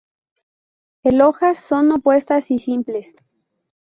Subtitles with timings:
[1.03, 3.13] El hojas son opuestas y simples.